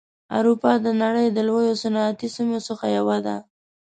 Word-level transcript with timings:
اروپا 0.37 0.73
د 0.85 0.87
نړۍ 1.03 1.27
له 1.35 1.41
لویو 1.49 1.79
صنعتي 1.81 2.27
سیمو 2.35 2.59
څخه 2.67 2.85
یوه 2.97 3.17
ده. 3.25 3.35